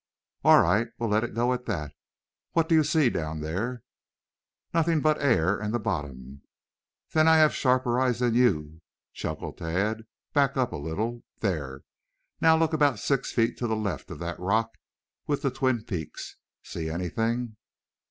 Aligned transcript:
"All 0.43 0.59
right, 0.59 0.87
we'll 0.97 1.11
let 1.11 1.23
it 1.23 1.35
go 1.35 1.53
at 1.53 1.67
that. 1.67 1.91
What 2.53 2.67
do 2.67 2.73
you 2.73 2.83
see 2.83 3.07
down 3.11 3.41
there?" 3.41 3.83
"Nothing 4.73 4.99
but 4.99 5.21
air 5.21 5.59
and 5.59 5.71
the 5.71 5.79
bottom." 5.79 6.41
"Then 7.11 7.27
I 7.27 7.35
have 7.37 7.53
sharper 7.53 7.99
eyes 7.99 8.17
than 8.17 8.33
you," 8.33 8.81
chuckled 9.13 9.59
Tad. 9.59 10.07
"Back 10.33 10.57
up 10.57 10.71
a 10.71 10.75
little. 10.75 11.21
There. 11.41 11.83
Now 12.41 12.57
look 12.57 12.73
about 12.73 12.97
six 12.97 13.31
feet 13.31 13.57
to 13.59 13.67
the 13.67 13.75
left 13.75 14.09
of 14.09 14.17
that 14.17 14.39
rock 14.39 14.71
with 15.27 15.43
the 15.43 15.51
twin 15.51 15.83
peaks. 15.83 16.35
See 16.63 16.89
anything?" 16.89 17.57